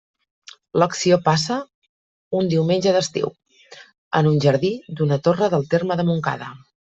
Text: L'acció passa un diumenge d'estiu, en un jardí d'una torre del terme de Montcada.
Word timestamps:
L'acció 0.83 1.17
passa 1.25 1.57
un 2.39 2.49
diumenge 2.53 2.93
d'estiu, 2.95 3.29
en 4.21 4.31
un 4.31 4.41
jardí 4.47 4.73
d'una 5.01 5.21
torre 5.29 5.51
del 5.57 5.69
terme 5.77 5.99
de 6.01 6.09
Montcada. 6.11 6.51